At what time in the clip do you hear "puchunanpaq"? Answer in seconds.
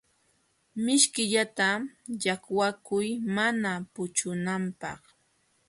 3.93-5.01